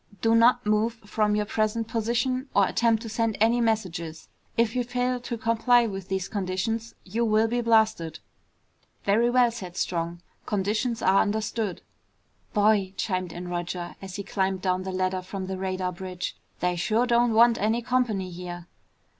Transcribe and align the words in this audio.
Do 0.19 0.33
not 0.33 0.65
move 0.65 0.93
from 1.05 1.35
your 1.35 1.45
present 1.45 1.87
position 1.87 2.49
or 2.55 2.65
attempt 2.67 3.03
to 3.03 3.07
send 3.09 3.37
any 3.39 3.61
messages. 3.61 4.29
If 4.57 4.75
you 4.75 4.83
fail 4.83 5.19
to 5.19 5.37
comply 5.37 5.85
with 5.85 6.07
these 6.09 6.27
conditions 6.27 6.95
you 7.03 7.23
will 7.23 7.47
be 7.47 7.61
blasted!" 7.61 8.17
"Very 9.03 9.29
well," 9.29 9.51
said 9.51 9.77
Strong, 9.77 10.23
"conditions 10.47 11.03
are 11.03 11.21
understood." 11.21 11.83
"Boy," 12.51 12.95
chimed 12.97 13.31
in 13.31 13.47
Roger, 13.47 13.95
as 14.01 14.15
he 14.15 14.23
climbed 14.23 14.63
down 14.63 14.81
the 14.81 14.91
ladder 14.91 15.21
from 15.21 15.45
the 15.45 15.59
radar 15.59 15.91
bridge, 15.91 16.35
"they 16.61 16.75
sure 16.75 17.05
don't 17.05 17.33
want 17.35 17.59
any 17.61 17.83
company 17.83 18.31
here." 18.31 18.65